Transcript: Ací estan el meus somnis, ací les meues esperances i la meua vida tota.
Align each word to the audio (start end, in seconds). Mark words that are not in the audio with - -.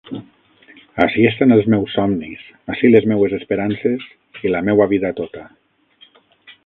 Ací 1.03 1.25
estan 1.31 1.53
el 1.55 1.61
meus 1.73 1.97
somnis, 1.97 2.41
ací 2.75 2.91
les 2.93 3.07
meues 3.13 3.37
esperances 3.39 4.09
i 4.49 4.53
la 4.55 4.63
meua 4.71 4.89
vida 4.95 5.13
tota. 5.21 5.45